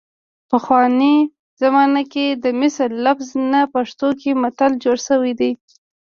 پخوانۍ 0.49 1.17
زمانه 1.61 2.01
کې 2.13 2.25
د 2.43 2.45
مثل 2.61 2.89
لفظ 3.05 3.29
نه 3.51 3.61
په 3.65 3.69
پښتو 3.73 4.07
کې 4.19 4.31
متل 4.41 4.71
جوړ 4.83 4.97
شوی 5.07 5.31
دی 5.39 5.51